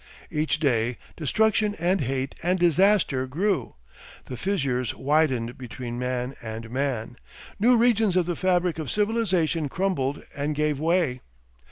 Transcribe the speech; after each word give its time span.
Each 0.31 0.57
day 0.59 0.97
destruction 1.15 1.75
and 1.75 2.01
hate 2.01 2.33
and 2.41 2.57
disaster 2.57 3.27
grew, 3.27 3.75
the 4.25 4.35
fissures 4.35 4.95
widened 4.95 5.59
between 5.59 5.99
man 5.99 6.33
and 6.41 6.71
man, 6.71 7.17
new 7.59 7.77
regions 7.77 8.15
of 8.15 8.25
the 8.25 8.35
fabric 8.35 8.79
of 8.79 8.89
civilisation 8.89 9.69
crumbled 9.69 10.23
and 10.35 10.55
gave 10.55 10.79
way. 10.79 11.21